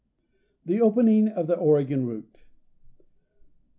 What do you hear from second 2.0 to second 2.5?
Route.